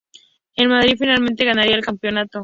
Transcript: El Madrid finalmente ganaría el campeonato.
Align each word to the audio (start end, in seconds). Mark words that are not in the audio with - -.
El 0.55 0.67
Madrid 0.69 0.95
finalmente 0.97 1.45
ganaría 1.45 1.75
el 1.75 1.85
campeonato. 1.85 2.39